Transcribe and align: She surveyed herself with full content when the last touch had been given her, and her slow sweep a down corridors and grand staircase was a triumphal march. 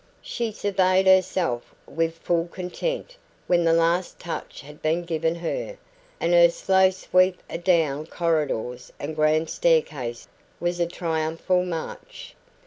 She 0.23 0.51
surveyed 0.51 1.05
herself 1.05 1.75
with 1.85 2.17
full 2.17 2.47
content 2.47 3.17
when 3.45 3.63
the 3.65 3.71
last 3.71 4.17
touch 4.17 4.61
had 4.61 4.81
been 4.81 5.03
given 5.03 5.35
her, 5.35 5.77
and 6.19 6.33
her 6.33 6.49
slow 6.49 6.89
sweep 6.89 7.39
a 7.47 7.59
down 7.59 8.07
corridors 8.07 8.91
and 8.99 9.15
grand 9.15 9.51
staircase 9.51 10.27
was 10.59 10.79
a 10.79 10.87
triumphal 10.87 11.63
march. 11.63 12.33